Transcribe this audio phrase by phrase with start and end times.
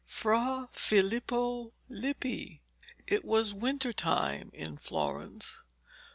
[0.07, 2.63] FRA FILIPPO LIPPI
[3.05, 5.61] It was winter time in Florence.